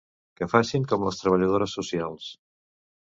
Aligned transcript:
Que 0.39 0.45
facin 0.53 0.87
com 0.93 1.05
les 1.07 1.19
treballadores 1.23 1.75
socials. 1.81 2.31